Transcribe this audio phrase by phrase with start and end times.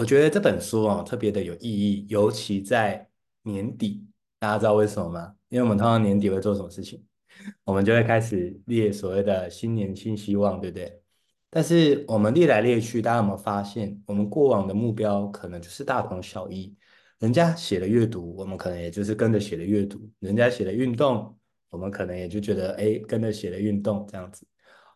[0.00, 3.06] 我觉得这本书哦特别的有意义，尤其在
[3.42, 4.02] 年底，
[4.38, 5.34] 大家知道为什么吗？
[5.50, 7.04] 因为我们通常年底会做什么事情？
[7.64, 11.02] 我们就会开始列所谓的新年新希望，对不对？
[11.50, 16.74] 但是我们列来列去，大家有没有发现，我们过往的目标可能就是大同小异？
[17.18, 21.38] 人家写的阅读，我们可能也就是跟着写的阅读；人家写的运动，
[21.68, 24.46] 我们可能也就觉得哎，跟着写的运动这样子。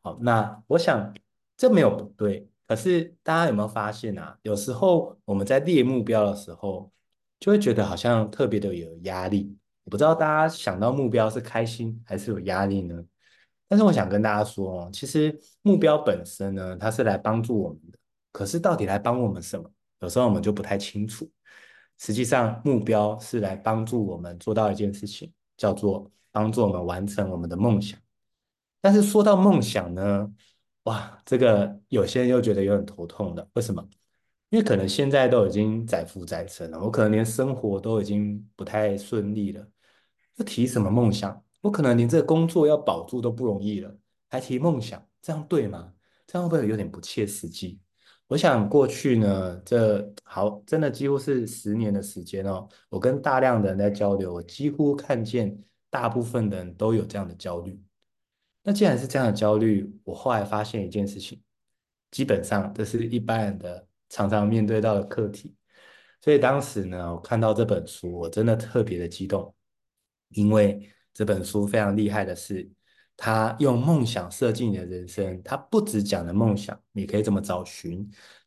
[0.02, 1.12] 好，那我想
[1.58, 4.36] 这没有不对，可是大家有没有发现啊？
[4.42, 6.90] 有时候我们在列目标的时候，
[7.38, 9.56] 就会觉得好像特别的有压力。
[9.84, 13.04] 我不知道大家想到目标是开心还是有压力呢？
[13.68, 17.98] 但是我想跟大家说哦，其实目标本身呢，它是来帮助我们的。
[18.32, 19.70] 可是到底来帮我们什么？
[20.00, 21.30] 有时候我们就不太清楚。
[21.98, 27.98] 实际上，目标是来帮助我们做到一件事情，叫做帮助我们完成我们的梦想。
[28.80, 30.28] 但是说到梦想呢，
[30.84, 33.46] 哇，这个有些人又觉得有点头痛的。
[33.54, 33.86] 为什么？
[34.50, 39.66] 因为可能现在都已经载浮载沉了，我可能连生活都已经不太顺利了，
[40.36, 41.42] 又提什么梦想？
[41.60, 43.96] 我可能连这工作要保住都不容易了，
[44.28, 45.92] 还提梦想，这样对吗？
[46.26, 47.80] 这样会不会有点不切实际？
[48.28, 55.58] 我想过去呢，这好，真的几乎是十年的时间哦，我跟大量的人在交流，我几乎看见
[55.90, 57.82] 大部分的人都有这样的焦虑。
[58.66, 61.40] 那既然是这样的焦虑，我后来发现一件事情，
[62.10, 65.54] 基本上这是一般人的常常面对到的课题。
[66.22, 69.54] 所以当时呢，我看到这本书，我真的特别的激动，
[70.30, 72.66] 因为这本书非常厉害的是，
[73.18, 75.42] 他用梦想设计你的人生。
[75.42, 77.98] 他不只讲了梦想，你可以怎么找寻，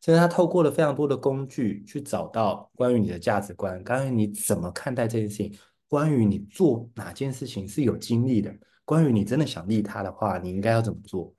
[0.02, 5.56] 甚至他透过了非常多的工具去找到关于你的价值观，关于你怎么看待这件事情，
[5.88, 8.54] 关于你做哪件事情是有精力的。
[8.86, 11.34] 关于你真的想利他的话，你应该要怎么做？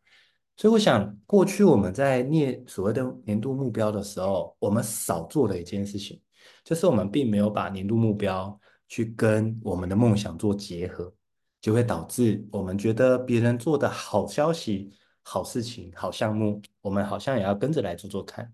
[0.57, 6.21] 所以我想，过去我们在列所谓的年度目标的时候，我们少做的一件事情，
[6.65, 11.13] 就是我们并没有把年度目标去跟我们的梦想做结合，
[11.61, 14.91] 就会导致我们觉得别人做的好消息、
[15.23, 18.53] 好事情、好项目，我们好像也要跟着来做做看。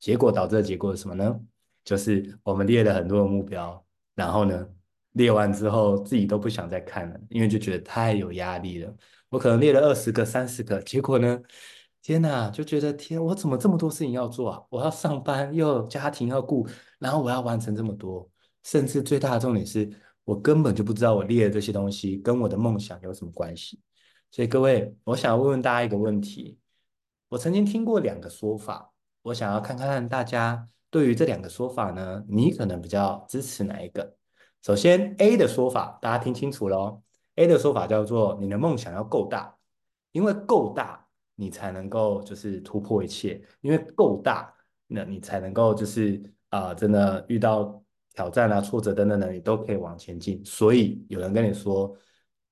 [0.00, 1.40] 结果导致的结果是什么呢？
[1.84, 3.86] 就是我们列了很多的目标，
[4.16, 4.68] 然后呢，
[5.16, 8.94] 列完之后，自己都不想再看了，因为就觉得太有压力了。
[9.30, 11.40] 我可能列了二十个、三十个，结果呢，
[12.02, 14.62] 天哪，就觉得天，我怎么这么多事情要做啊？
[14.68, 16.68] 我要上班，又有家庭要顾，
[16.98, 18.28] 然后我要完成这么多，
[18.62, 19.90] 甚至最大的重点是
[20.24, 23.80] 我根本就不知道我列的这些东西跟我的梦想有什么关系。
[24.30, 26.58] 所以各位，我想要问问大家一个问题：
[27.30, 34.14] 我曾经听过两个说法，我想要看看大家对于这两个说法呢，你可能比较支持哪一个？
[34.66, 37.00] 首先，A 的说法大家听清楚喽。
[37.36, 39.56] A 的说法叫做你的梦想要够大，
[40.10, 41.06] 因为够大，
[41.36, 44.52] 你才能够就是突破一切，因为够大，
[44.88, 47.80] 那你才能够就是啊、真的遇到
[48.14, 50.44] 挑战啊、挫折等等的，你都可以往前进。
[50.44, 51.96] 所以有人跟你说，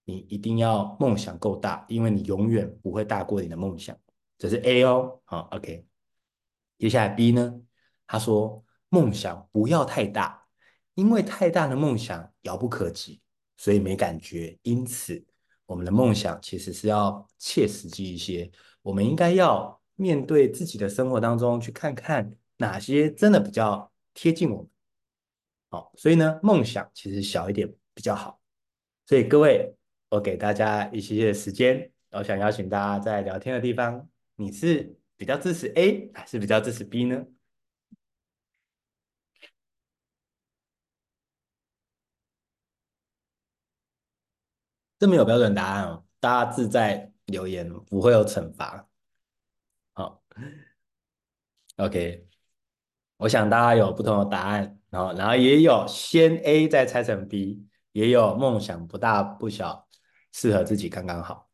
[0.05, 3.97] 你一定要梦想够大，因为你永远不会大过你的梦想。
[4.39, 5.85] 这是 A 哦，好，OK。
[6.79, 7.61] 接下来 B 呢？
[8.07, 10.44] 他说梦想不要太大。
[10.95, 13.21] 因为太大的梦想遥不可及，
[13.57, 14.57] 所以没感觉。
[14.63, 15.25] 因此，
[15.67, 18.51] 我们的梦想其实是要切实际一些。
[18.83, 24.69] 我们应该要面对自己的生活当中，去看看哪些真的比较贴近我们。
[25.71, 28.41] 好，所以呢，梦想其实小一点比较好。
[29.07, 29.75] 所以各位，
[30.11, 37.25] 我给大家一些些时间，我想邀请大家在聊天的地方，你是比较支持 A 还是比较支持 B 呢？
[44.99, 48.89] 这没有标准答案哦，大家自在留言，不会有惩罚。
[49.93, 50.23] 好
[51.77, 52.27] ，OK，
[53.19, 59.87] 我想大家有不同的答案，然后然后也有先 A 再拆成 B，也有梦想不大不小，
[60.33, 61.49] 适合自己刚刚好，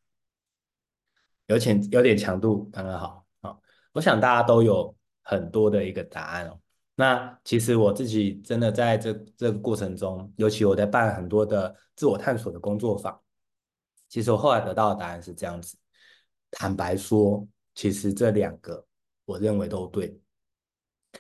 [1.47, 3.27] 有点有点强度刚刚好。
[3.43, 3.61] 好，
[3.93, 6.61] 我想大家都有很多的一个答案哦。
[6.95, 13.21] 那其实我自己真的在这这个过程中，尤其我在办很多的自我探索的工作坊。
[14.11, 15.77] 其实我后来得到的答案是这样子，
[16.51, 18.85] 坦白说，其实这两个
[19.25, 20.21] 我认为都对。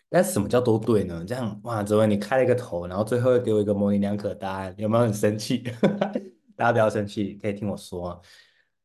[0.09, 1.25] 但是什么叫都对呢？
[1.25, 5.65] 这样哇，哲维你开了一个头，然后最后又给我一个模棱两可的答案，有没有很生气？
[6.57, 8.21] 大家不要生气，可以听我说。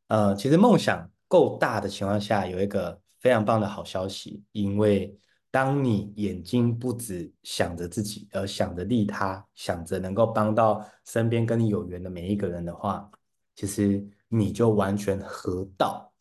[0.07, 5.17] 呃，其实梦想够大的情况下，有一个非常棒的好消息，因为
[5.49, 13.09] 当你眼睛不只想着自己，而想着利他，想着能够帮到身边跟你有缘的每一个人的话。
[13.55, 16.11] 其实你就完全合道。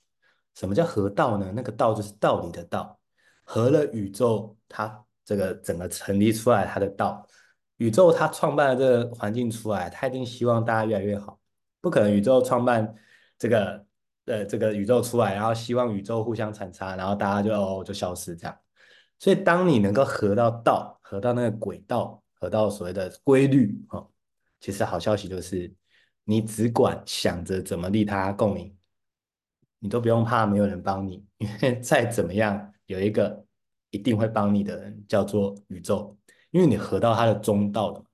[0.54, 1.52] 什么叫合道呢？
[1.54, 2.96] 那个道就是道理的道，
[3.42, 7.26] 合了宇宙，它这个整个成立出来它的道。
[7.78, 11.40] 宇宙它创办了这个环境出来，它一定希望大家越来越好，
[11.80, 12.94] 不可能宇宙创办
[13.36, 13.84] 这个
[14.26, 18.56] 呃这个宇宙出来，然后希望宇宙互相残杀，然后大家就哦就消失这样。
[19.18, 24.08] 所以当你能够合到道，合到那个轨道，合到所谓的规律哦，
[24.60, 25.72] 其实好消息就是
[26.24, 28.76] 你只管想着怎么利他共赢，
[29.78, 33.44] 你都不用怕没有人帮你， 因为再怎么样有一个
[33.90, 36.16] 一定会帮你的人叫做宇宙。
[36.50, 38.04] 因为你合到他的中道了，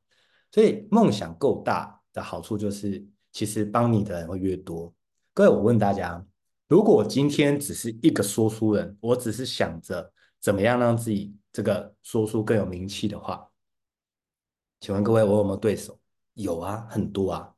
[0.51, 4.95] 所以梦想够大的好处就是，其实帮你的人会越多。
[5.35, 6.25] 各位，我问大家，
[6.67, 10.11] 如果我今天只是一个说书人，我只是想着
[10.41, 13.47] 怎么样让自己这个说书更有名气的话，
[14.81, 16.01] 请问各位，我有没有对手？
[16.33, 17.55] 有啊，很多啊，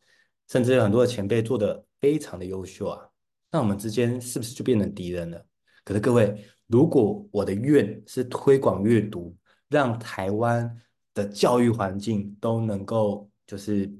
[0.52, 3.08] 甚至有很多的前辈做的非常的优秀啊。
[3.50, 5.42] 那我们之间是不是就变成敌人了？
[5.82, 9.34] 可是各位，如果我的愿是推广阅读，
[9.70, 10.70] 让台湾
[11.14, 13.90] 的教育环境都能够，就是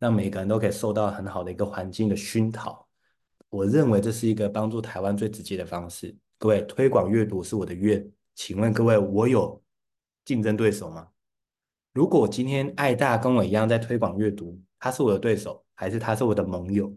[0.00, 2.84] 让每个人都可以受到很好的一个环境的熏陶。
[3.48, 6.12] 我认为这是一个帮助台湾最直接的方式。
[6.36, 8.04] 各位，推广阅读是我的愿，
[8.34, 9.62] 请问各位，我有
[10.24, 11.06] 竞争对手吗？
[11.92, 16.88] 如果今天爱大跟我一样在推广阅读，他是我的对手，还是他是我的盟友？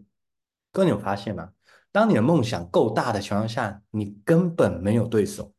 [0.72, 1.52] 各位，你有发现吗？
[1.92, 5.54] 当你的梦想够大的情况下，你根本没有对手，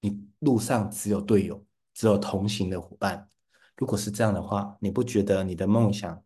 [0.00, 1.64] 你路上只有队友。
[1.92, 3.28] 只有同行的伙伴。
[3.76, 6.22] 如果是这样的话，你不觉得你的梦想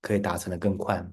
[0.00, 1.10] 可以达成的更快吗？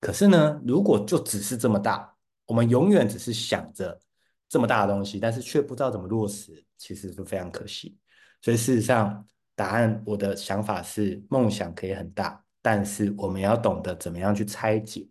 [0.00, 2.16] 可是呢，如果就只是这么大，
[2.46, 4.00] 我们永远只是想着
[4.48, 7.96] 这么大的东西，但是却不知道怎么落实，其实是非常可惜。
[8.40, 9.24] 所以事实上，
[9.54, 15.08] 答案我的想法是，梦想可以很大，但是我们要懂得怎么样去拆解。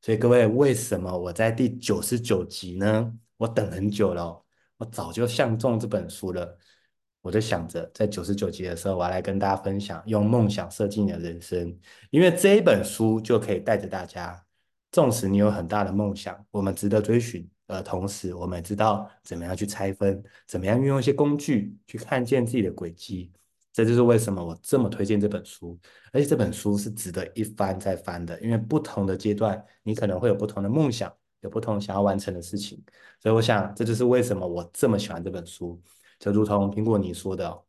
[0.00, 3.12] 所以各位，为什么我在第九十九集呢？
[3.36, 4.42] 我等很久了，
[4.78, 6.56] 我早就相中这本书了。
[7.20, 14.42] 我就想着，在九十九集的时候，我要来跟大家分享用梦想设计你的人生，因为这一本书就可以带着大家，
[14.90, 23.30] 纵使你有很大的梦想，我们值得追寻，呃同时我们知道怎么样去拆分，怎么样运用一些工具去看见自己的轨迹。
[23.78, 25.78] 这就是为什么我这么推荐这本书，
[26.12, 32.82] 而且这本书是值得一翻再翻的，因为不同的阶段，你可能会有不同的梦想，有不同想要完成的事情，
[33.20, 35.80] 所以我想这就是为什么我这么喜欢这本书。
[36.18, 37.62] 就如同苹果你说的哦，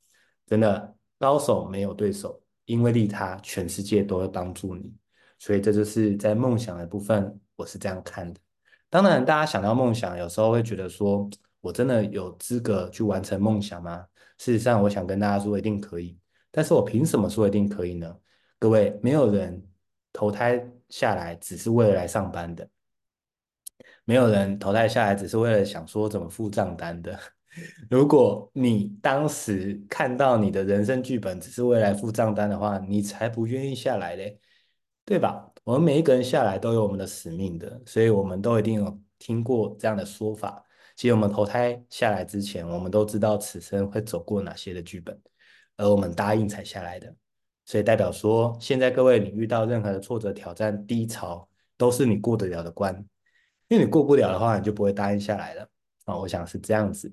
[0.47, 4.91] 真的高手没有对手，因为利他，全世界都会帮助你。
[5.38, 8.39] 所以这就是在梦想的部分，我是这样看的。
[8.89, 11.29] 当然，大家想到梦想，有时候会觉得说，
[11.61, 14.07] 我真的有资格去完成梦想吗？
[14.39, 16.18] 事实上，我想跟大家说，一定可以。
[16.50, 18.18] 但是我凭什么说一定可以呢？
[18.57, 19.63] 各位，没有人
[20.12, 22.68] 投胎下来只是为了来上班的，
[24.06, 27.19] 没有人投胎下来只是为了想说怎么付账单的。
[27.89, 34.39] 如果你当时看到你的人生剧本只是为来付账单的话，你才不愿意下来嘞，
[35.06, 35.51] 对吧？
[35.63, 40.63] 我们每一个人下来都有我们的使命的，所以我们都一定有听过这样的说法。
[40.99, 45.17] 其实我们投胎下来之前，我们都知道此生会走过哪些的剧本，
[45.77, 47.15] 而我们答应才下来的。
[47.63, 51.47] 所以代表说，现在各位你遇到任何的挫折、挑战、低潮，
[51.77, 52.93] 都是你过得了的关，
[53.69, 55.69] 因为你过不了的话，你就不会答应下来了。
[56.03, 57.09] 啊，我想是这样子。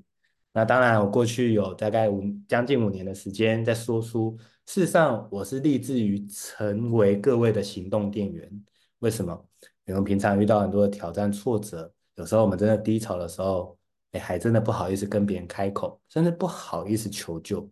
[0.52, 4.36] 那当然，我过去有大概五将近五年的时间在说书。
[4.66, 8.50] 事实上，我是立志于成为各位的行动电源。
[8.98, 9.46] 为什么？
[9.84, 13.78] 因为平常遇到很多的挑战、挫折，有时候我们真的低潮的时候，
[14.12, 17.70] 哎，还真的不好意思跟别人开口，甚至不好意思求救。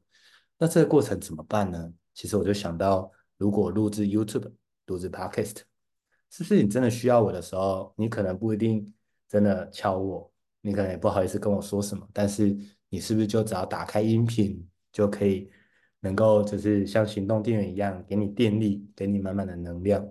[0.58, 1.92] 那这个过程怎么办呢？
[2.14, 4.52] 其实我就想到，如果录制 YouTube、
[4.86, 5.56] 录制 Podcast，
[6.30, 8.92] 是不是你真的需要我的时候，你可能不一定
[9.28, 10.30] 真的敲我。
[10.60, 12.56] 你可能也不好意思跟我说什么，但是
[12.88, 15.50] 你是不是就只要打开音频就可以，
[16.00, 20.06] 能够就是像行动电源一样，给你电力，给你满满的能量？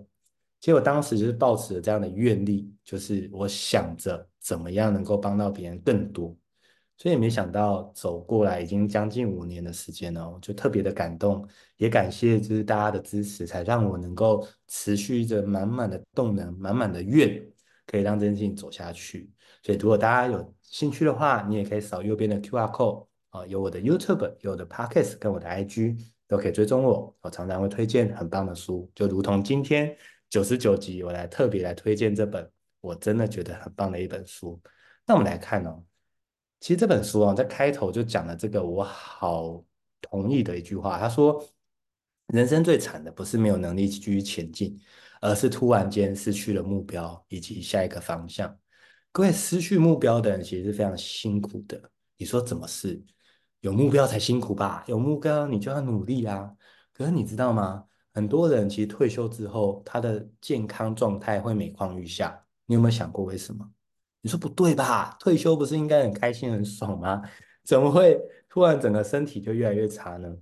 [0.64, 6.34] 其实我当时就是抱持了这样的愿力，就是我想着怎么样能够帮到别人更多。
[6.96, 17.46] 所以没想到走过来已经将近五年的时间了，就特别的感动，也感谢就是大家的支持，才让我能够持续着满满的动能，满满的愿，
[17.86, 19.30] 可以让这件事情走下去。
[19.62, 27.14] 所以，如果大家有兴趣的话，你也可以扫右边的 QR code 啊，有我的 YouTube，有我的 Podcast，跟我的 IG 都可以追踪我。
[27.20, 29.94] 我常常会推荐很棒的书，就如同今天
[30.34, 32.50] 九十九集，我来特别来推荐这本
[32.80, 34.60] 我真的觉得很棒的一本书。
[35.06, 35.80] 那我们来看哦，
[36.58, 39.64] 其实这本书啊，在开头就讲了这个我好
[40.00, 41.40] 同意的一句话，他说：
[42.26, 44.76] 人生最惨的不是没有能力继续前进，
[45.20, 48.58] 而是突然间失去了目标以及下一个方向。
[49.12, 51.80] 各位失去目标的人其实是非常辛苦的。
[52.16, 53.00] 你说怎么是？
[53.60, 54.82] 有目标才辛苦吧？
[54.88, 56.50] 有目标你就要努力啊。
[56.92, 57.84] 可是你知道吗？
[58.14, 62.40] 很多人其实退休之后，他的健康状态会每况愈下。
[62.66, 63.68] 你有没有想过为什么？
[64.22, 65.16] 你说不对吧？
[65.20, 67.20] 退休不是应该很开心很爽吗？
[67.64, 68.18] 怎么会
[68.48, 70.34] 突然整个身体就越来越差呢？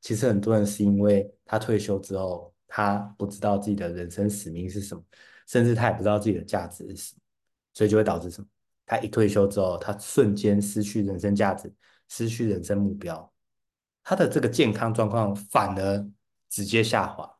[0.00, 5.02] 其实很多人是因为他退休之后，他不知道自己的人生使命是什么，
[5.48, 7.20] 甚至他也不知道自己的价值是什么，
[7.74, 8.46] 所以就会导致什么？
[8.86, 11.70] 他一退休之后，他瞬间失去人生价值，
[12.08, 13.32] 失去人生目标，
[14.04, 16.08] 他的这个健康状况反而
[16.56, 17.30] 直接下滑。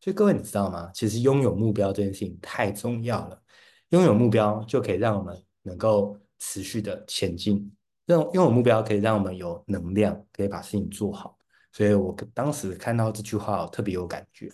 [0.00, 0.88] 所以各位你知道吗？
[0.94, 3.42] 其实拥有目标这件事情太重要了，
[3.88, 7.74] 拥有目标就可以让我们能够持续的前进。
[8.06, 11.36] 这种拥有目标可以让我们有能量，可以把事情做好。
[11.72, 14.48] 所以我当时看到这句话，我特别有感觉。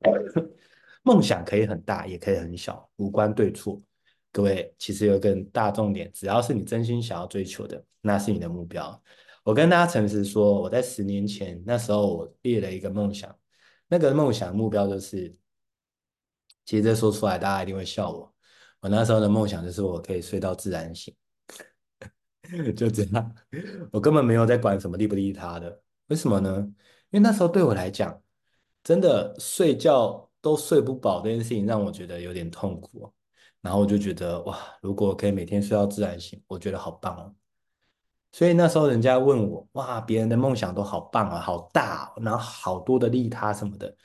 [1.04, 3.80] 梦想可以很大，也可以很小，无关对错。
[4.32, 9.00] 各位，其实有一个大重点，只要是你真心想要追求的，那是你的目标。
[9.44, 13.32] 我跟大家诚实说，我在十年前那时候，我列了一个梦想，
[13.86, 15.32] 那个梦想目标就是，
[16.64, 18.34] 其实这说出来大家一定会笑我。
[18.80, 21.14] 我那时候的梦想就是我可以睡到自然醒。
[22.74, 23.34] 就这样，
[23.92, 25.82] 我根本没有在管什么利不利他的。
[26.06, 26.56] 为什么呢？
[27.10, 28.18] 因为那时候对我来讲，
[28.82, 33.12] 真的睡觉都睡不饱这件事情让我觉得有点痛苦。
[33.60, 37.34] 然后我就觉得哇，如果可以每天睡到自然醒，我觉得好棒哦。
[38.34, 43.96] 所以那时候人家问我，哇，别人的梦想都好棒啊，好大哦，然后好多的利他什么的。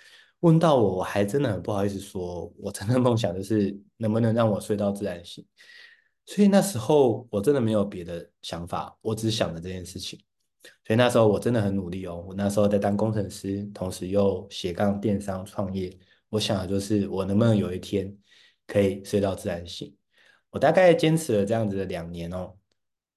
[0.41, 5.43] 问到我，我还真的很不好意思说，我真的梦想就是能不能让我睡到自然醒。
[6.27, 10.19] 所以那时候我真的没有别的想法，我只想着这件事情。
[10.86, 12.24] 所以那时候我真的很努力哦。
[12.27, 15.98] 我那时候在当工程师，同时又斜杠电商创业。
[16.29, 18.15] 我想的就是我能不能有一天
[18.67, 19.91] 可以睡到自然醒。
[20.51, 22.53] 我大概坚持了这样子的两年哦。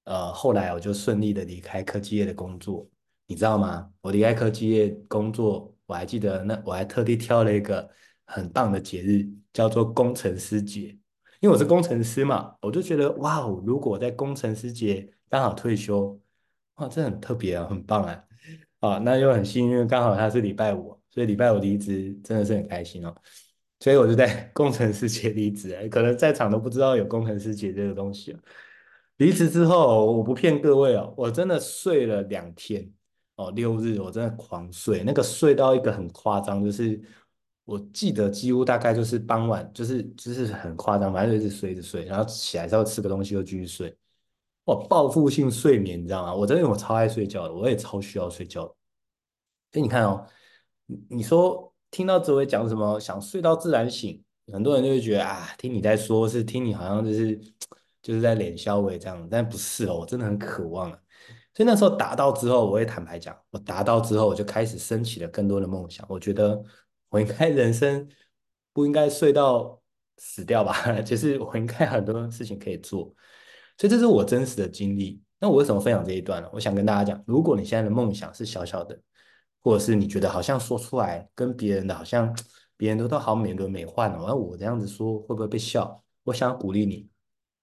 [0.05, 2.87] 呃，后来我就顺利的离开科技业的工作。
[3.25, 3.89] 你知道吗？
[4.01, 7.89] 我离开科技业工作，我还记得那我还特地挑了一个
[8.25, 10.97] 很棒的节日，叫做工程师节。
[11.39, 16.19] 因为我是工程师嘛，我就觉得哇哦，如果在工程师节刚好退休，
[16.75, 18.23] 哇，这很特别啊，很棒啊！
[18.79, 23.15] 啊，那又很幸运，刚好他是礼拜五，所以礼拜五离职真的是很开心哦。
[23.79, 28.35] 所以我就在工程师节离职，可能在场都不知道有工程师节这个东西。
[29.17, 32.91] 离职之后，我不骗各位哦，我真的睡了两天
[33.35, 37.01] 哦，六日我真的狂睡，那个睡到一个很夸张，就是。
[37.65, 43.97] 我记得几乎大概就是傍晚，就是就是很夸张，反正就一直睡，一直睡，然后起来之后吃个东西又继续睡。
[44.65, 46.35] 哇，报复性睡眠，你知道吗？
[46.35, 48.75] 我真的我超爱睡觉的，我也超需要睡觉的。
[49.71, 50.27] 所以你看哦，
[51.07, 57.39] 你说听到紫薇讲什么想睡到自然醒，很多人就会觉得啊，听你在说，是听你好像就是
[58.03, 60.99] 就是在脸消微这样，但不是哦，我真的很渴望啊。
[61.55, 66.05] 所以那时候达到之后，我也坦白讲，我达到之后，我就开始升起了更多的梦想。
[66.07, 66.63] 我觉得。
[67.13, 68.09] 我应该人生
[68.73, 69.79] 不应该睡到
[70.17, 70.99] 死掉吧？
[71.05, 73.03] 就是我应该很多事情可以做，
[73.77, 75.21] 所以这是我真实的经历。
[75.39, 76.49] 那我为什么分享这一段呢？
[76.51, 78.99] 我想跟大家讲，如果你现在的梦想是小小的，
[79.61, 82.35] 或者是你觉得好像说出来跟别人的好像
[82.75, 86.03] 别人都都好美轮美奂哦，那我这样子说会不会被笑？
[86.23, 87.07] 我想鼓励你，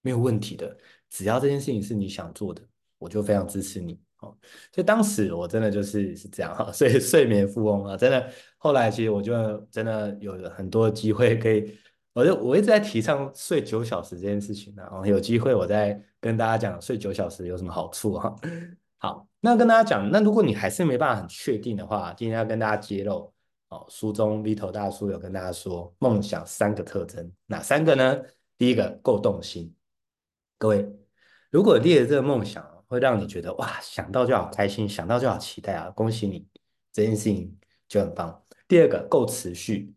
[0.01, 0.75] 没有问题的，
[1.09, 2.61] 只要这件事情是你想做的，
[2.97, 3.99] 我就非常支持你。
[4.19, 4.35] 哦，
[4.71, 8.31] 所以当时我真的就是是这样哈，所以睡眠富翁啊，真的。
[8.57, 11.75] 后来其实我就真的有很多机会可以，
[12.13, 18.35] 我就我一直在提倡睡九小时这件事情，然后有机会我再跟大家讲睡九小时有什么好处哈。
[18.99, 23.33] 好，那跟大家讲，那如果你还是没办法很确定的话，今天要跟大家揭露
[23.69, 28.21] 哦，书中 Vito 大叔有跟大家说梦想三个特征，哪三个呢？
[28.59, 29.73] 第一个够动心，
[30.61, 30.87] 各位
[31.49, 32.69] 如果列了这个梦想。
[32.91, 35.89] 会让你觉得哇，想到就好开心，想到就好期待啊！
[35.91, 36.45] 恭喜你，
[36.91, 38.45] 这件事情就很棒。
[38.67, 39.95] 第二个够持续，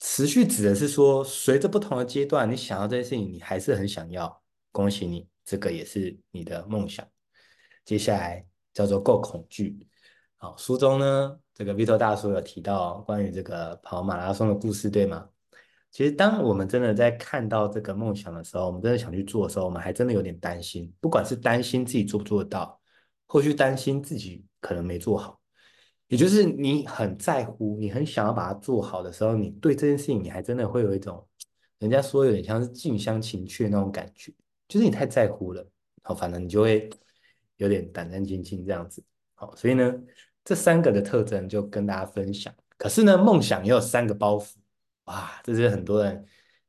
[0.00, 4.42] 持续指的是说，随着不同的阶段，你想要这件事情，你还是很想要。
[4.70, 7.08] 恭喜你，这个也是你的梦想。
[7.86, 8.44] 接下来
[8.74, 9.88] 叫做够恐惧。
[10.36, 15.26] 好，书中呢，这个 Vito 大叔有提到关于这个跑马拉松的故事，对吗？
[15.90, 20.92] 其实，当我们真的在看到这个梦想的时候，我们真的想去做的时候，我们还真的有点担心。
[21.00, 22.80] 不管是担心自己做不做得到，
[23.26, 25.40] 或去担心自己可能没做好，
[26.06, 31.26] 也就是你很在乎，你很想要把它做好的时候，你对这件事情，你还真的会有一种，
[31.80, 34.32] 人家说有点像是近乡情怯那种感觉，
[34.68, 35.66] 就是你太在乎了，
[36.04, 36.88] 好，反正你就会
[37.56, 39.02] 有点胆战心惊这样子。
[39.34, 39.92] 好，所以呢，
[40.44, 42.54] 这三个的特征就跟大家分享。
[42.78, 44.52] 可是呢，梦想也有三个包袱。
[45.10, 46.24] 哇，这是很多人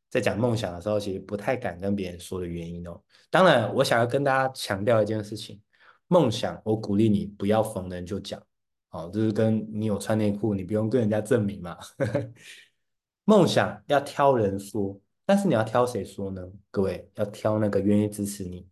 [0.10, 3.00] 在讲梦想的时候，其实不太敢跟别人说的原因哦。
[3.30, 5.62] 当然，我想要跟大家强调一件事情：
[6.08, 8.42] 梦想，我鼓励你不要逢人就讲，
[8.90, 11.78] 哦，就是跟你有穿内裤，你不用跟人家证明嘛。
[13.26, 16.42] 梦想要挑人说，但是你要挑谁说呢？
[16.72, 18.68] 各位要挑那个愿意支持你、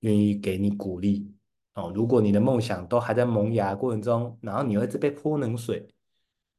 [0.00, 1.34] 愿意给你鼓励
[1.74, 1.90] 哦。
[1.92, 5.92] 如果你的梦想都还在萌芽过程中，然后你会一直被泼冷水，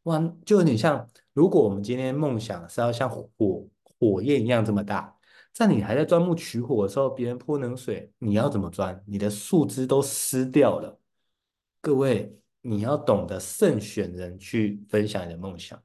[0.05, 3.27] 哇，就有点像，如果我们今天梦想是要像火
[3.99, 5.15] 火焰一样这么大，
[5.51, 9.03] 在你还在钻木取火的时候，别人泼冷水，你要怎么钻？
[9.07, 10.99] 你的树枝都湿掉了。
[11.81, 15.81] 各位，你要懂得慎选人去分享你的梦想。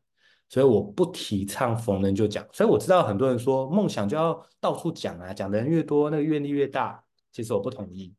[0.51, 7.03] 所以我不提倡逢人就讲，所以我知道很多人说梦想就要到处讲啊，讲的人越多，那个愿力越大。
[7.33, 8.13] 其实我不同意，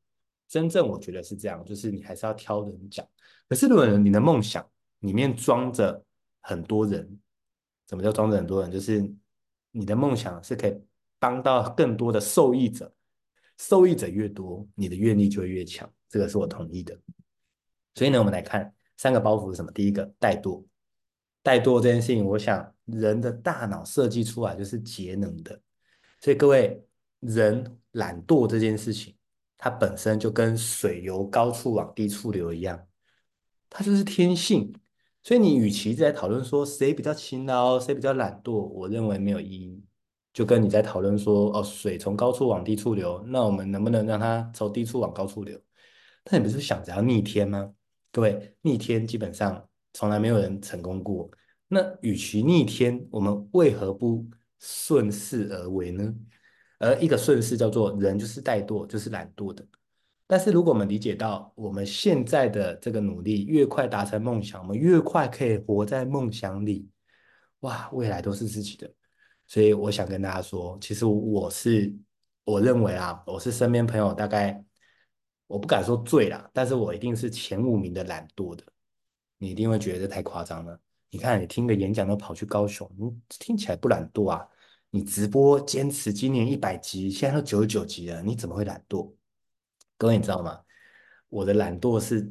[0.47, 3.05] 真正我觉得是这样，就是你还是要挑人讲。
[3.47, 4.65] 可是如果你的梦想
[5.01, 6.03] 里面装着
[6.39, 7.19] 很多人，
[7.85, 8.71] 怎么叫装着很多人？
[8.71, 9.07] 就是
[9.69, 10.81] 你的梦想是可以
[11.19, 12.91] 帮到更多的受益者，
[13.57, 15.87] 受益者越多，你的愿力就会越强。
[16.09, 16.97] 这个是我同意的。
[17.95, 19.71] 所以呢，我们来看三个包袱是什么？
[19.71, 20.63] 第一个，怠惰。
[21.43, 25.59] 怠惰这件事情，我想人的大脑设计出来就是节能的，
[26.19, 26.85] 所以各位，
[27.19, 29.15] 人懒惰这件事情，
[29.57, 32.87] 它本身就跟水由高处往低处流一样，
[33.69, 34.71] 它就是天性。
[35.23, 39.83] 所以你与其在讨论说谁比较勤劳，谁比较懒惰，我认为没有意义。
[40.33, 45.59] 就跟你在讨论说哦，水从高处往低处流，那我们能不能让它从低处往高处流？
[46.31, 47.73] 那你不是想着要逆天吗？
[48.11, 49.67] 各位，逆天基本上。
[49.93, 51.29] 从来没有人成功过。
[51.67, 54.25] 那与其逆天，我们为何不
[54.57, 56.15] 顺势而为呢？
[56.79, 59.67] 而一个顺势叫做人就是怠惰，就是懒惰的。
[60.31, 66.87] 但是如果我们理解到我们现在的这个努力越快达成梦想，我们越快可以活在梦想里，
[67.59, 68.89] 哇，未来都是自己的。
[69.45, 71.93] 所以我想跟大家说，其实我是
[72.45, 74.63] 我认为啊，我是身边朋友大概
[75.47, 78.63] 我不敢说最啦，但是我一定是前五名的懒惰的。
[79.37, 80.79] 你一定会觉得这太夸张了。
[81.09, 84.47] 你看，你听个演讲都跑去高雄，你听起来不懒惰啊？
[84.91, 89.11] 你直播坚持今年一百集，现在都九十九集了，你怎么会懒惰？
[90.01, 90.59] 各位，你知道吗？
[91.29, 92.27] 我的懒惰是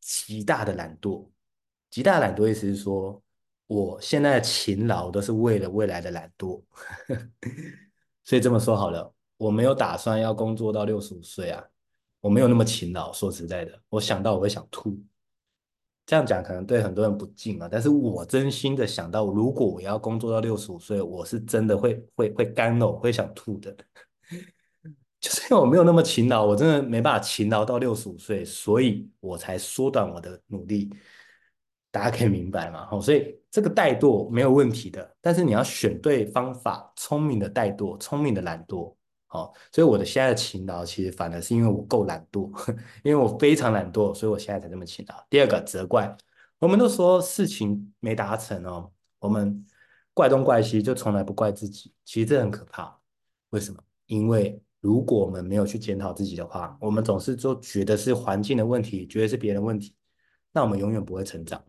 [0.00, 1.30] 极大的懒惰，
[1.88, 3.22] 极大懒惰意思是说，
[3.68, 6.60] 我现在的勤劳都是为了未来的懒惰。
[8.24, 11.64] 所以这么说好了，我没有打算要工作到六十五岁啊，
[12.18, 13.12] 我没有那么勤劳。
[13.12, 15.00] 说实在的，我想到我会想吐。
[16.06, 23.72] 这样讲可能对很多人不敬啊，但是我真心的想到，如果我要工作到六十五岁，我是真的会会会干呕，会想吐的。
[25.24, 30.94] 就是因为我没有那么勤劳，我真的没办法勤劳到六十五岁，所以我才缩短我的努力。
[31.90, 32.84] 大家可以明白吗？
[32.90, 38.94] 好，所以这个怠惰没有问题的，但是你要选对方法，聪明的怠惰，聪明的懒惰。
[39.26, 42.50] 好，所以我的现在的勤劳，其实反而是因为我够懒惰，
[43.02, 45.14] 因为我非常懒惰，所以我现在才这么勤劳。
[45.30, 46.14] 第二个责怪，
[46.58, 49.64] 我们都说事情没达成哦，我们
[50.12, 51.94] 怪东怪西，就从来不怪自己。
[52.04, 52.94] 其实这很可怕，
[53.50, 53.82] 为什么？
[54.04, 59.96] 因为如果我们没有去检讨自己的话，我们总是就觉得是环境的问题，觉得是别人的问题，
[60.52, 61.64] 那我们永远不会成长。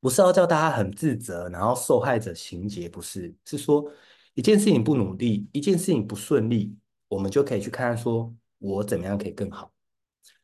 [0.00, 3.88] 不是要叫大家很自责，然后受害者情节，不是，是说。
[4.34, 6.76] 一件事情不努力，一件事情不顺利，
[7.06, 9.72] 我们就可以去看看说，我怎么样可以更好。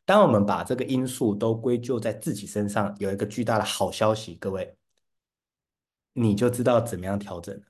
[0.04, 4.76] 当我们把这个因素都归咎在自己身上，有一个巨大的好消息，各位，
[6.12, 7.62] 你就知道怎么样调整了。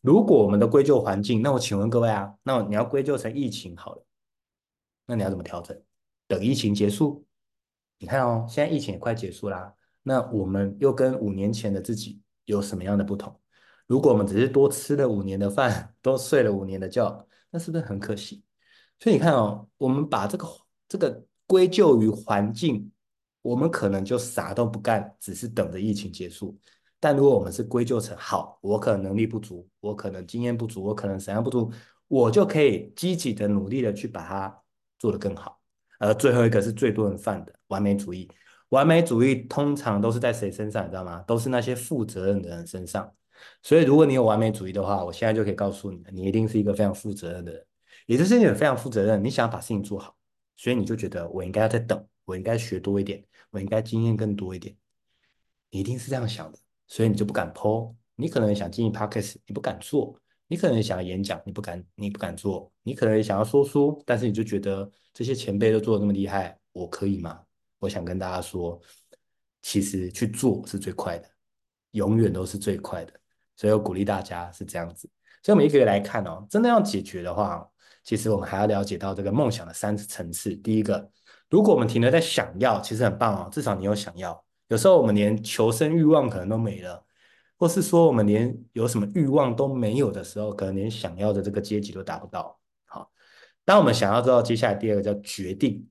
[0.00, 4.04] 如果我们的归咎环境，那我请问各位啊，那你要归咎成疫情好了，
[5.06, 5.76] 那你要怎么调整？
[6.26, 7.24] 等疫情结束？
[7.98, 13.38] 你看哦，现在疫情也快结束啦，那我们又跟五年前的自己有什么样的不同？
[13.86, 18.44] 如果我们只是多吃了五年的饭， 多睡了五年的觉，那是不是很可惜？
[19.00, 20.46] 所以你看哦，我们把这个
[20.86, 22.90] 这个归咎于环境，
[23.42, 26.56] 我们可能就啥都不干，只是等着疫情结束。
[27.00, 31.70] 但如果我们是归咎成好，我可能能力不足，我可能经验不足，我可能怎样不足，
[32.08, 34.62] 我就可以积极的努力的去把它
[34.98, 35.60] 做得更好。
[35.98, 38.30] 而最后一个是最多人犯的完美主义，
[38.70, 40.84] 完美主义通常都是在谁身上？
[40.84, 41.22] 你知道吗？
[41.26, 43.12] 都是那些负责任的人身上。
[43.62, 47.64] 所以，如果你有完美主义的话，我现在就可以告诉你，你一定是一个非常负责任的人。
[48.06, 50.16] 也就是你非常负责任，你想把事情做好，
[50.56, 54.74] 所以你就觉得我应该要再等，我应该学多一点，我应该经验更多一点。
[55.70, 56.58] 你一定是这样想的，
[56.88, 57.94] 所以你就不敢 po。
[58.16, 60.12] 你可能想经营 podcast，你不敢做；
[60.48, 67.40] 你可能想要演讲，你不敢，你不敢做；你可能想要说书，但是你就觉得这些前辈都做的那么厉害，我可以吗？
[67.78, 68.80] 我想跟大家说，
[69.62, 71.28] 其实去做是最快的，
[71.92, 73.12] 永远都是最快的。
[73.54, 75.08] 所以我鼓励大家是这样子，
[75.42, 76.44] 所以我们一个一个来看哦。
[76.50, 77.64] 真的要解决的话，
[78.02, 80.56] 其实我们还要了解到这个梦想的三层次。
[80.56, 81.08] 第一个，
[81.50, 84.44] 如果我们停留在想要，其实很棒哦，至少你有想要。
[84.68, 87.04] 有时候我们连求生欲望可能都没了，
[87.56, 92.58] 或是说我们连有什么欲望都没有的时候，可能连想要的这个阶级都达不到。
[92.84, 93.10] 好，
[93.64, 95.88] 当我们想要知道，接下来第二个叫决定。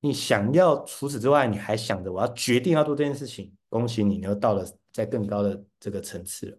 [0.00, 6.58] 你想要除此之外，你还想着我要决定要做这件事情，恭喜你，你又到了在更高的这个层次了。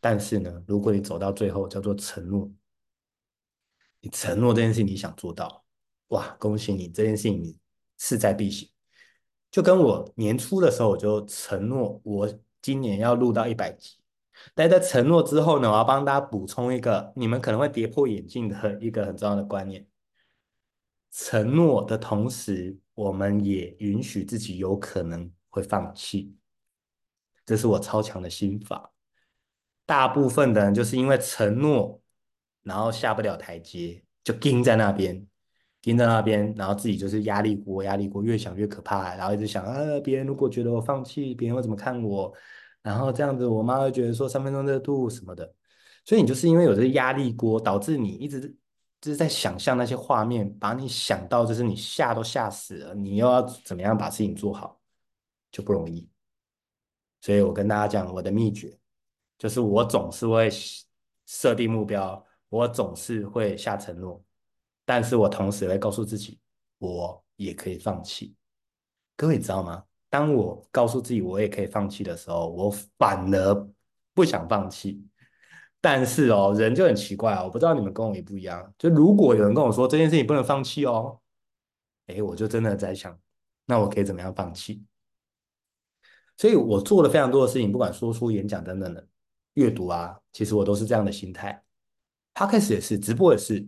[0.00, 2.50] 但是呢，如果你走到最后，叫做承诺。
[4.00, 5.64] 你承诺这件事情你想做到，
[6.08, 7.58] 哇，恭喜你，这件事情你
[7.98, 8.68] 势在必行。
[9.54, 12.28] 就跟我年初的时候，我就承诺我
[12.60, 13.96] 今年要录到一百集。
[14.52, 19.86] 但在承诺之后呢，我要帮大家补充一个你们可能会跌破眼镜的一个很重要的观念：
[21.12, 26.34] 承诺的同时，我们也允许自己有可能会放弃。
[27.46, 28.92] 这是我超强的心法。
[29.86, 32.00] 大部分的人就是因为承诺。
[32.64, 35.24] 然后下不了台阶，就盯在那边，
[35.84, 42.32] 盯在那边，然后自己就是压力锅，压力锅越想越可怕，然后一直想啊，别人如果觉得我放弃，别人会怎么看我？
[42.80, 45.54] 然后这样子，我妈会觉得说三分钟热度什么的，
[46.06, 48.40] 所以你就是因为有这压力锅，导致你一直
[48.98, 54.80] 就是在想象那些画面，把你想到就是你吓都吓死了，你又要怎么样把事情做好，
[55.52, 56.08] 就不容易。
[57.20, 58.74] 所以我跟大家讲我的秘诀，
[59.36, 60.50] 就是我总是会
[61.26, 62.24] 设定目标。
[62.48, 64.22] 我总是会下承诺，
[64.84, 66.38] 但是我同时也会告诉自己，
[66.78, 68.34] 我也可以放弃。
[69.16, 69.84] 各位你知道吗？
[70.10, 73.68] 当我告诉自己我也可以放弃的时候，我反而
[74.12, 75.04] 不想放弃。
[75.80, 78.72] 但是哦，人就很奇怪哦，我不知道你们跟我也不一样。
[78.78, 81.20] 就如果有人跟我说这件事情不能放弃哦，
[82.06, 83.18] 哎，我就真的在想，
[83.66, 84.82] 那我可以怎么样放弃？
[86.36, 89.06] 所以我做了非常多的事情，不管说书、演讲等等的，
[89.54, 91.62] 阅读啊，其实我都是这样的心态。
[92.32, 93.66] 他开始也是，直播也是。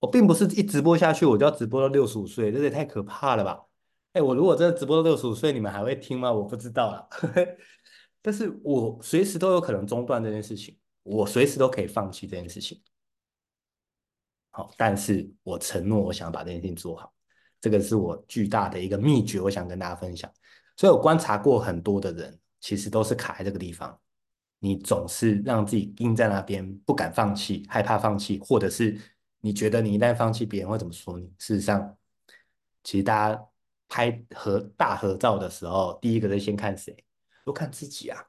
[0.00, 3.60] 我并不是一直播下去我就要直播到六十五岁，这也太可怕了吧？
[4.12, 6.32] 哎，我如果真的直播到六十五岁，你们还会听吗？
[6.32, 7.08] 我不知道了。
[8.22, 12.80] 但是我随时都有可能中断这件事情，我随时都可以放弃这件事情。
[14.50, 17.12] 好，但是我承诺，我想把这件事情做好，
[17.60, 20.30] 这个是我巨大的一个秘诀，我想跟大家分享。
[20.76, 23.98] 所以我观察过很多的人，其实都是卡在这个地方。
[24.60, 28.98] 你总是让自己盯在那边，不敢放弃，害怕放弃，或者是
[29.40, 31.26] 你觉得你一旦放弃，别人会怎么说你？
[31.38, 31.96] 事实上，
[32.82, 33.48] 其实大家
[33.88, 36.96] 拍合大合照的时候，第一个是先看谁？
[37.44, 38.22] 都看自己啊！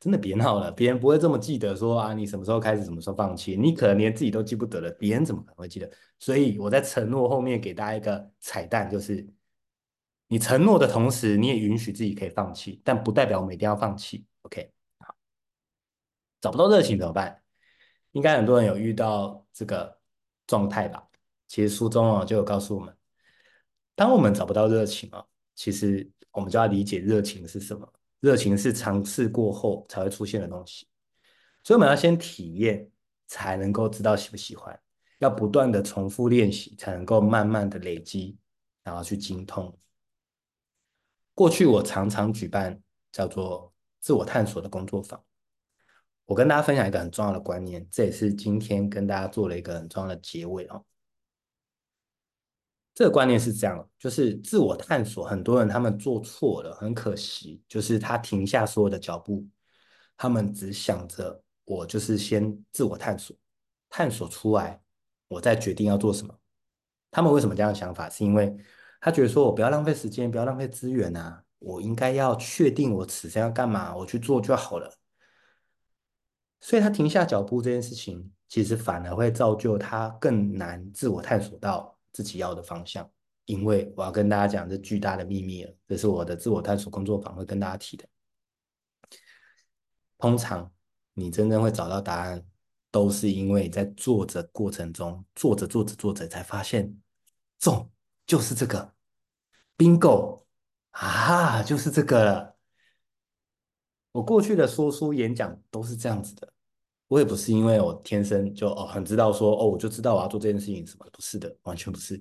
[0.00, 3.56] 真的别闹了，别人不会这么记得说啊，你什么时候开始，什么时候放弃？
[3.56, 5.90] 你可能连自己都记不得了，别人怎么可能会记得？
[6.18, 9.26] 所以我在承诺后面给大家一个彩蛋，就是
[10.26, 14.26] 你承诺的同时，你也允许自己可以放弃，但不代表我们一定要放弃。
[14.42, 14.72] OK。
[16.40, 17.42] 找不到热情怎么办？
[18.12, 19.99] 应该很多人有遇到这个
[20.50, 21.00] 状态吧？
[21.46, 22.92] 其实书中哦就有告诉我们，
[23.94, 27.88] 当我们找不到热情哦，其实我们就要理解热情是什么。
[28.18, 30.88] 热情是尝试过后才会出现的东西，
[31.62, 32.90] 所以我们要先体验，
[33.28, 34.76] 才能够知道喜不喜欢。
[35.20, 38.36] 要不断的重复练习，才能够慢慢的累积，
[38.82, 39.78] 然后去精通。
[41.32, 42.82] 过去我常常举办
[43.12, 45.22] 叫做自我探索的工作坊。
[46.30, 50.84] 我跟大家分享一个很重要的观念，这也是今天跟大家做了一个很重要的结尾哦。
[52.94, 59.44] 这个观念是这样，就是自我探索，很多人他们做错了，很可惜，就是他停下所有的脚步，
[60.16, 63.36] 他们只想着我就是先自我探索，
[63.88, 64.80] 探索出来，
[65.26, 66.32] 我再决定要做什么。
[67.10, 68.08] 他们为什么这样的想法？
[68.08, 68.56] 是因为
[69.00, 74.99] 他觉得说我不要浪费时间，不要浪费资源啊，我应该要确定我此生要干嘛，我去做就好了。
[76.60, 83.10] 所以他停下脚步这件事情，其实反而会造就他更难自我探索到自己要的方向。
[83.46, 88.06] 因为我要跟大家讲这巨大的秘密了，这是我的自我探索工作坊会跟大家提的。
[90.18, 90.70] 通常
[91.14, 92.44] 你真正会找到答案，
[92.92, 96.96] 都是因为在做着过程中，做着做着做着才发现，
[97.58, 97.90] 中
[98.24, 98.94] 就是这个
[99.76, 100.44] ，bingo
[100.90, 102.56] 啊，就是这个了。
[104.12, 106.52] 我过去的说书演讲都是这样子的，
[107.08, 112.20] 我也不是因为我天生就哦很知道说哦我就知道我要做这件事情什么，不是的，完全不是。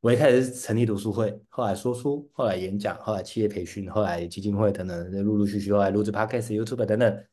[0.00, 7.24] 我一开始是成立读书会，后来说书，后来演讲，后来企业培训，后来基金会等等，陆陆续续后来录制 Podcast、YouTube 等等，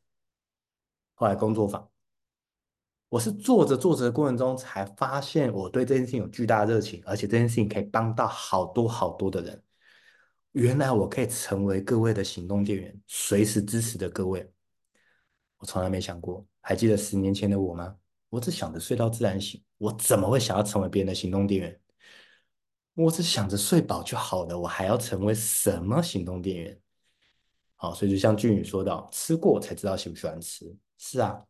[1.14, 1.88] 后来工作坊。
[3.08, 9.64] 我是做着做着的过程中才发现我对这件事情有巨大热情，而且这件事情可以帮到好多好多的人。
[10.54, 14.52] 原来我可以成为各位的行动电源，随时支持的各位。
[15.58, 17.96] 我从来没想过，还记得十年前的我吗？
[18.30, 21.80] 我只想着睡到自然醒，我怎么会想要成为别人的行动电源？
[22.96, 26.80] 我只想着睡饱就好了，我还要成为什么行动电源？
[27.76, 30.76] 好，所以就像俊宇说到，吃过才知道喜不喜欢吃。
[30.98, 31.42] 是啊，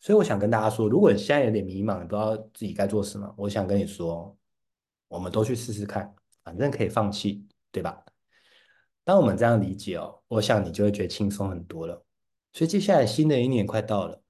[0.00, 4.36] 所以我想跟大家说，如果你现在有点迷茫，你不知道自己该做什么，我想跟你说，
[5.08, 8.02] 我们都去试试看，反正可以放弃，对吧？
[9.04, 12.04] 当我们这样理解哦，我想你就会觉得轻松很多了。
[12.52, 14.22] 所以接下来新的一年快到了，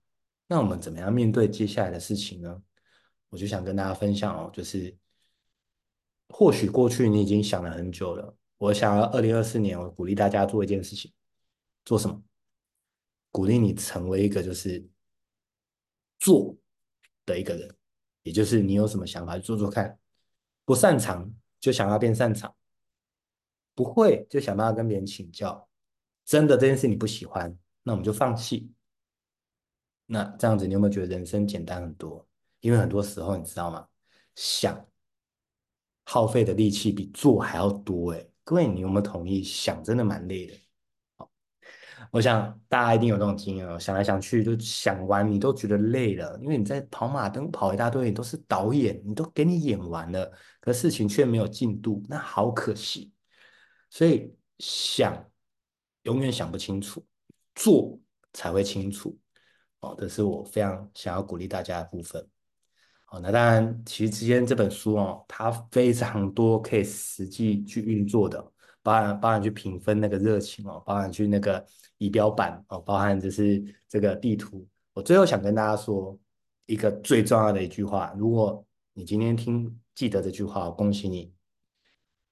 [0.46, 2.62] 那我们怎么样面对接下来的事情呢？
[3.30, 4.96] 我就想跟大家分享哦，就是
[6.28, 8.36] 或许过去你已经想了很久了。
[8.58, 11.12] 我想要二零二四年，我鼓励大家做一件事情，
[11.84, 12.22] 做什么？
[13.30, 14.86] 鼓励你成为一个就是
[16.18, 16.54] 做
[17.26, 17.74] 的一个人，
[18.22, 19.98] 也就是你有什么想法就做做看，
[20.64, 22.54] 不擅长就想要变擅长，
[23.74, 25.68] 不会就想办法跟别人请教。
[26.24, 28.70] 真的这件事你不喜欢，那我们就放弃。
[30.06, 32.26] 那这样子你有没有觉得人生简单很多？
[32.60, 33.86] 因为很多时候你知道吗？
[34.34, 34.86] 想
[36.04, 38.30] 耗费的力气比做还要多诶。
[38.44, 39.42] 各位，你有没有同意？
[39.42, 40.54] 想真的蛮累的。
[42.10, 50.30] 我想大家一定有这种经验哦，想来想去，就想完你都觉得累了，因为你在跑马灯跑一大堆，你都是导演，你都给你演完了，
[50.60, 53.12] 可事情却没有进度，那好可惜。
[53.92, 55.22] 所以想
[56.04, 57.04] 永远想不清楚，
[57.54, 58.00] 做
[58.32, 59.14] 才会清楚。
[59.80, 62.26] 哦，这是我非常想要鼓励大家的部分。
[63.10, 68.42] 哦，那当然，其实之前这本书哦，它非常多可以实际去运作的，
[68.82, 71.62] 包含包含去评分那个热情哦，包含去那个
[71.98, 74.66] 仪表板哦，包含就是这个地图。
[74.94, 76.18] 我最后想跟大家说
[76.64, 81.30] 一个最重要的一句话：如果你今天听记得这句话，恭喜你，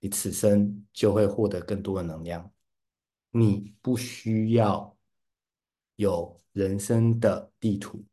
[0.01, 2.51] 你此生就会获得更多的能量。
[3.31, 4.97] 你不需要
[5.95, 8.05] 有人生的地图，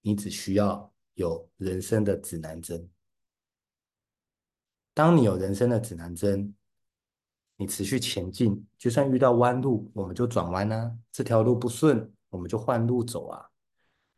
[0.00, 0.88] 你只需要。
[1.14, 2.88] 有人生的指南针。
[4.94, 6.54] 当你有人生的指南针，
[7.56, 10.96] 你持续前进，就算遇到弯路，我们就转弯啊。
[11.12, 13.50] 这条路不顺，我们就换路走啊。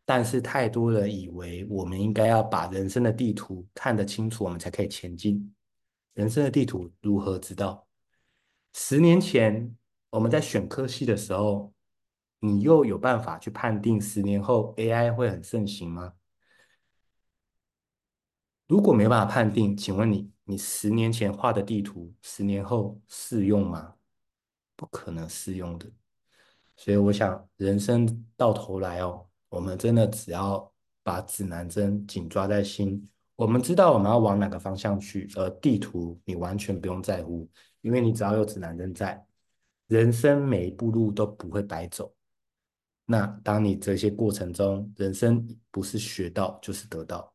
[0.05, 5.53] 但是太多人以为我们应该要把人生的地图看得清楚，我们才可以前进。
[6.15, 7.87] 人生的地图如何知道？
[8.75, 9.77] 十年前
[10.11, 11.73] 我们在选科系的时候，
[12.41, 16.15] 你又有办法去判定十年后 AI 会很盛行吗？
[18.67, 23.97] 如果没办法判定，请问你，你十年前画的地图，十年后适用吗？
[24.77, 25.91] 不可能适用的。
[26.77, 30.73] 所以我想，人生到头来哦，我们真的只要
[31.03, 33.09] 把指南针紧抓在心，
[33.43, 37.51] 我们知道我们要往哪个方向去，而地图你完全不用在乎，
[37.81, 39.21] 因为你只要有指南针在，
[39.89, 42.15] 人生每一步路都不会白走。
[43.05, 47.35] 那当你这些过程中，人生不是学到就是得到。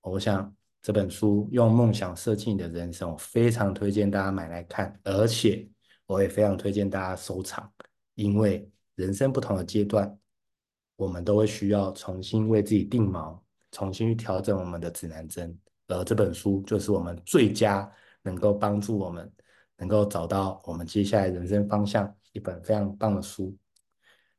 [0.00, 5.64] 我想这本书用梦想设计你的人生，我非常推荐大家买来看，而且
[6.06, 7.72] 我也非常推荐大家收藏，
[8.16, 10.18] 因为人生不同的阶段，
[10.96, 13.38] 我们都会需要重新为自己定锚，
[13.72, 15.56] 重新去调整我们的指南针，
[15.88, 17.90] 而这本书就是我们最佳
[18.22, 19.30] 能够帮助我们
[19.76, 23.56] 能够找到我们接下来人生方向一本非常棒的书。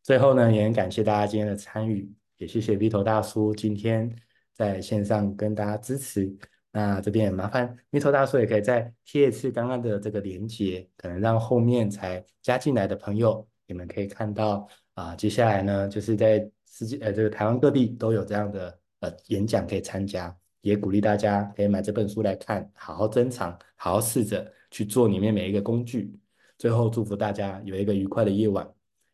[0.04, 4.16] 最后呢，也很感谢大家今天的参与，也谢谢 Vito 大叔今天。
[4.54, 6.32] 在线上跟大家支持，
[6.72, 26.18] 那这边也麻烦 Vito 大叔也可以再贴一次刚刚的这个连接，可能让后面才加进来的朋友，你们可以看到啊、接下来呢，就是在世界呃这个台湾各地都有这样的呃演讲可以参加，也鼓励大家可以买这本书来看，好好珍藏，好好试着去做里面每一个工具。
[26.58, 28.68] 最后祝福大家有一个愉快的夜晚，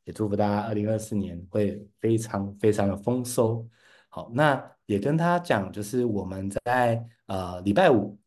[0.05, 3.67] 也祝福大家二零二四年会非常非常的丰收。
[4.07, 4.71] 好，那。
[4.87, 8.17] 也跟他讲，就是我们在呃礼拜五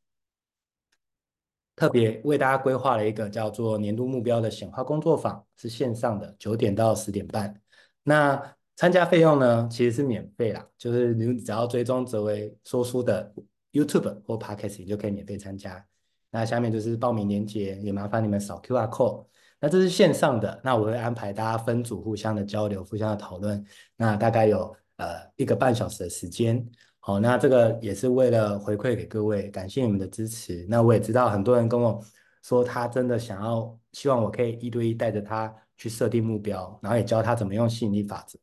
[1.75, 7.59] 特别为大家规划了一个叫做年度目标的显化工作坊，是线上的，九点到十点半。
[8.03, 13.31] 那参加费用呢，其实是免费啦，就是你只要追踪哲维说书的
[13.73, 15.85] YouTube 或 Podcast，你就可以免费参加。
[16.31, 19.27] 那下面就是报名链接，也麻烦你们扫 QR code。
[19.61, 23.63] 那这是线上的，那我会安排大家分组互相的交流，互相的讨论。
[23.97, 24.75] 那大概有。
[24.97, 26.63] 呃，一个半小时的时间，
[26.99, 30.67] 好，那这个也是为了回馈给各位，感谢你们的支持。
[30.69, 31.99] 那我也知道很多人跟我
[32.43, 38.39] 说，他真的想要，希望我可以一对一带着他去设定目标，然后也教他怎么用吸引力法则。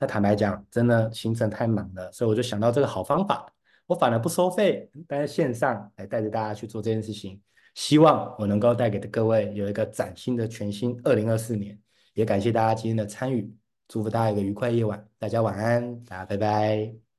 [0.00, 3.46] 那坦白讲，真的行程太满了，所以我就想到这个好方法，
[3.86, 7.38] 我反而不收费，但是线上来带着大家去做这件事情，
[7.74, 11.78] 希望我能够带给各位有一个崭新的全新二零二四年。
[12.14, 13.54] 也感谢大家今天的参与。
[13.88, 17.09] 祝福大家一个愉快夜晚，大家晚安，大家拜拜。